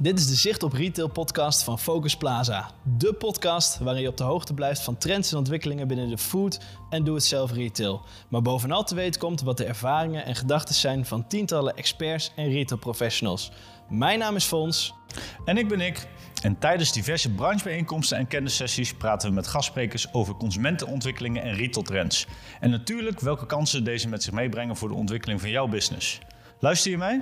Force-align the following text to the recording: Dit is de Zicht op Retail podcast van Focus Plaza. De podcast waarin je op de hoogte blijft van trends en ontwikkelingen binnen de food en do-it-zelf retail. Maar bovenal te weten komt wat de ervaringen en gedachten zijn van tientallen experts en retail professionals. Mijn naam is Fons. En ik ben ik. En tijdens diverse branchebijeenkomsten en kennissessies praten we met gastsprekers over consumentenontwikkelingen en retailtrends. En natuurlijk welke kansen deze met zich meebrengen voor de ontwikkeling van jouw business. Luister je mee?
Dit 0.00 0.18
is 0.18 0.26
de 0.26 0.34
Zicht 0.34 0.62
op 0.62 0.72
Retail 0.72 1.08
podcast 1.08 1.62
van 1.62 1.78
Focus 1.78 2.16
Plaza. 2.16 2.70
De 2.82 3.12
podcast 3.12 3.78
waarin 3.78 4.02
je 4.02 4.08
op 4.08 4.16
de 4.16 4.24
hoogte 4.24 4.54
blijft 4.54 4.80
van 4.80 4.98
trends 4.98 5.32
en 5.32 5.38
ontwikkelingen 5.38 5.88
binnen 5.88 6.08
de 6.08 6.18
food 6.18 6.60
en 6.90 7.04
do-it-zelf 7.04 7.52
retail. 7.52 8.02
Maar 8.28 8.42
bovenal 8.42 8.84
te 8.84 8.94
weten 8.94 9.20
komt 9.20 9.40
wat 9.40 9.56
de 9.56 9.64
ervaringen 9.64 10.24
en 10.24 10.34
gedachten 10.34 10.74
zijn 10.74 11.04
van 11.04 11.26
tientallen 11.26 11.76
experts 11.76 12.32
en 12.36 12.50
retail 12.50 12.80
professionals. 12.80 13.50
Mijn 13.88 14.18
naam 14.18 14.36
is 14.36 14.44
Fons. 14.44 14.94
En 15.44 15.56
ik 15.56 15.68
ben 15.68 15.80
ik. 15.80 16.08
En 16.42 16.58
tijdens 16.58 16.92
diverse 16.92 17.30
branchebijeenkomsten 17.30 18.18
en 18.18 18.26
kennissessies 18.26 18.94
praten 18.94 19.28
we 19.28 19.34
met 19.34 19.46
gastsprekers 19.46 20.12
over 20.12 20.34
consumentenontwikkelingen 20.34 21.42
en 21.42 21.54
retailtrends. 21.54 22.26
En 22.60 22.70
natuurlijk 22.70 23.20
welke 23.20 23.46
kansen 23.46 23.84
deze 23.84 24.08
met 24.08 24.22
zich 24.22 24.32
meebrengen 24.32 24.76
voor 24.76 24.88
de 24.88 24.94
ontwikkeling 24.94 25.40
van 25.40 25.50
jouw 25.50 25.66
business. 25.66 26.18
Luister 26.58 26.90
je 26.90 26.98
mee? 26.98 27.20